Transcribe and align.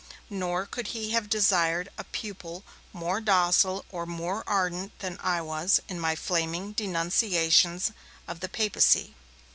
Nor 0.31 0.65
could 0.65 0.87
he 0.97 1.11
have 1.11 1.29
desired 1.29 1.89
a 1.95 2.03
pupil 2.05 2.63
more 2.91 3.21
docile 3.21 3.85
or 3.91 4.07
more 4.07 4.43
ardent 4.47 4.97
than 4.97 5.19
I 5.21 5.41
was 5.41 5.79
in 5.87 5.99
my 5.99 6.15
flaming 6.15 6.71
denunciations 6.71 7.91
of 8.27 8.39
the 8.39 8.49
Papacy. 8.49 9.13